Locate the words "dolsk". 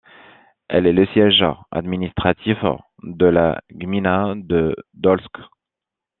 4.95-5.37